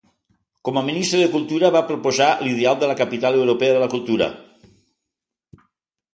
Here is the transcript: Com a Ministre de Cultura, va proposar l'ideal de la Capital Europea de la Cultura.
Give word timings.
Com 0.69 0.77
a 0.79 0.81
Ministre 0.85 1.19
de 1.23 1.27
Cultura, 1.35 1.69
va 1.75 1.81
proposar 1.89 2.31
l'ideal 2.47 2.81
de 2.85 2.91
la 2.93 2.97
Capital 3.03 3.39
Europea 3.43 3.77
de 3.77 3.85
la 3.85 3.93
Cultura. 3.93 4.33